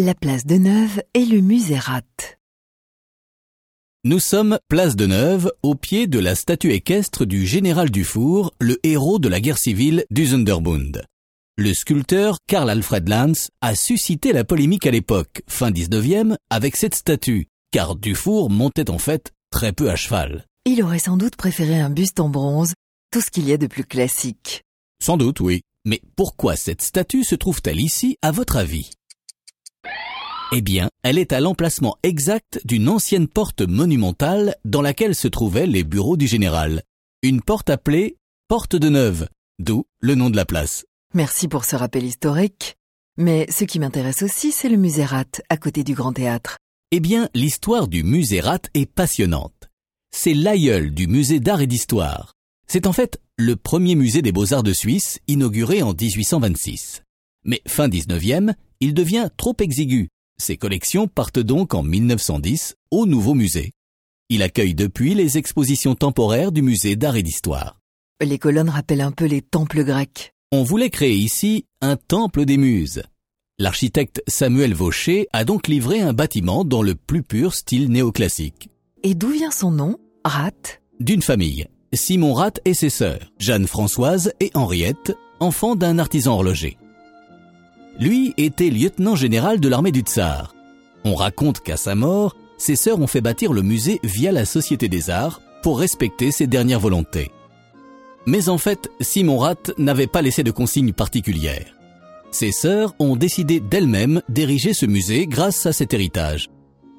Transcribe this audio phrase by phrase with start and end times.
[0.00, 2.00] La place de Neuve et le musée Rat.
[4.04, 8.78] Nous sommes place de Neuve, au pied de la statue équestre du général Dufour, le
[8.84, 11.04] héros de la guerre civile du Zunderbund.
[11.58, 16.94] Le sculpteur Karl Alfred Lanz a suscité la polémique à l'époque, fin 19e, avec cette
[16.94, 20.46] statue, car Dufour montait en fait très peu à cheval.
[20.64, 22.72] Il aurait sans doute préféré un buste en bronze,
[23.10, 24.62] tout ce qu'il y a de plus classique.
[25.02, 25.60] Sans doute, oui.
[25.84, 28.92] Mais pourquoi cette statue se trouve-t-elle ici, à votre avis?
[30.54, 35.66] Eh bien, elle est à l'emplacement exact d'une ancienne porte monumentale dans laquelle se trouvaient
[35.66, 36.82] les bureaux du général.
[37.22, 38.18] Une porte appelée
[38.48, 40.84] Porte de Neuve, d'où le nom de la place.
[41.14, 42.76] Merci pour ce rappel historique.
[43.16, 46.58] Mais ce qui m'intéresse aussi, c'est le musée Rat, à côté du Grand Théâtre.
[46.90, 49.70] Eh bien, l'histoire du musée Rat est passionnante.
[50.14, 52.34] C'est l'aïeul du musée d'art et d'histoire.
[52.66, 57.04] C'est en fait le premier musée des beaux-arts de Suisse, inauguré en 1826.
[57.46, 60.10] Mais fin 19e, il devient trop exigu.
[60.38, 63.72] Ses collections partent donc en 1910 au nouveau musée.
[64.28, 67.78] Il accueille depuis les expositions temporaires du musée d'art et d'histoire.
[68.20, 70.32] Les colonnes rappellent un peu les temples grecs.
[70.52, 73.02] On voulait créer ici un temple des muses.
[73.58, 78.70] L'architecte Samuel Vaucher a donc livré un bâtiment dans le plus pur style néoclassique.
[79.02, 80.80] Et d'où vient son nom Rat?
[81.00, 81.66] D'une famille.
[81.92, 86.78] Simon Rat et ses sœurs, Jeanne-Françoise et Henriette, enfants d'un artisan horloger.
[87.98, 90.54] Lui était lieutenant général de l'armée du Tsar.
[91.04, 94.88] On raconte qu'à sa mort, ses sœurs ont fait bâtir le musée via la Société
[94.88, 97.30] des Arts pour respecter ses dernières volontés.
[98.26, 101.74] Mais en fait, Simon Rat n'avait pas laissé de consignes particulières.
[102.30, 106.48] Ses sœurs ont décidé d'elles-mêmes d'ériger ce musée grâce à cet héritage.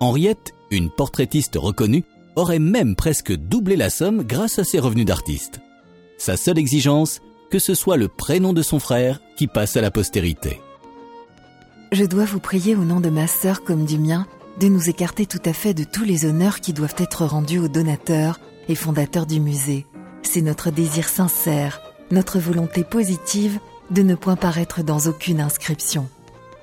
[0.00, 2.04] Henriette, une portraitiste reconnue,
[2.36, 5.60] aurait même presque doublé la somme grâce à ses revenus d'artiste.
[6.18, 9.90] Sa seule exigence, que ce soit le prénom de son frère qui passe à la
[9.90, 10.60] postérité.
[11.94, 14.26] Je dois vous prier au nom de ma sœur comme du mien
[14.58, 17.68] de nous écarter tout à fait de tous les honneurs qui doivent être rendus aux
[17.68, 19.86] donateurs et fondateurs du musée.
[20.22, 21.80] C'est notre désir sincère,
[22.10, 23.60] notre volonté positive
[23.92, 26.08] de ne point paraître dans aucune inscription.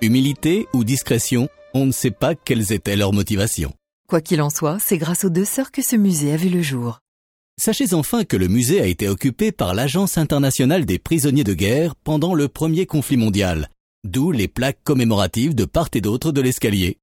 [0.01, 3.71] Humilité ou discrétion, on ne sait pas quelles étaient leurs motivations.
[4.09, 6.61] Quoi qu'il en soit, c'est grâce aux deux sœurs que ce musée a vu le
[6.61, 6.99] jour.
[7.57, 11.95] Sachez enfin que le musée a été occupé par l'Agence internationale des prisonniers de guerre
[11.95, 13.69] pendant le premier conflit mondial,
[14.03, 17.00] d'où les plaques commémoratives de part et d'autre de l'escalier.